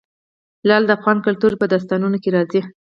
[0.67, 2.61] لعل د افغان کلتور په داستانونو کې راځي.